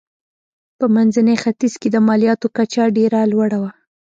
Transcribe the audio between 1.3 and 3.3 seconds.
ختیځ کې د مالیاتو کچه ډېره